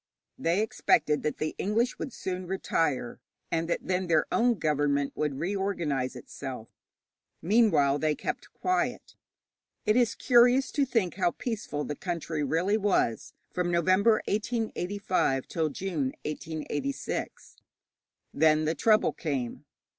They 0.39 0.63
expected 0.63 1.21
that 1.21 1.37
the 1.37 1.53
English 1.59 1.99
would 1.99 2.11
soon 2.11 2.47
retire, 2.47 3.19
and 3.51 3.69
that 3.69 3.81
then 3.85 4.07
their 4.07 4.25
own 4.31 4.55
government 4.55 5.13
would 5.15 5.37
reorganize 5.37 6.15
itself. 6.15 6.69
Meanwhile 7.39 7.99
they 7.99 8.15
kept 8.15 8.51
quiet. 8.51 9.13
It 9.85 9.95
is 9.95 10.15
curious 10.15 10.71
to 10.71 10.85
think 10.87 11.17
how 11.17 11.29
peaceful 11.29 11.83
the 11.83 11.95
country 11.95 12.43
really 12.43 12.77
was 12.77 13.33
from 13.53 13.69
November, 13.69 14.23
1885, 14.25 15.47
till 15.47 15.69
June, 15.69 16.13
1886. 16.25 17.57
Then 18.33 18.65
the 18.65 18.73
trouble 18.73 19.13
came. 19.13 19.65